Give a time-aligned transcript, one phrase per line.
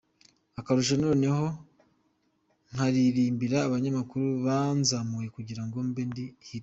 [0.59, 1.45] Akarusho noneho
[2.71, 6.59] nkaririmbira abanyamakuru banzamuye kugira ngo mbe ndi Hiti.